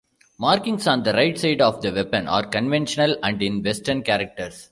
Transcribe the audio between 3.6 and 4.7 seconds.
western characters.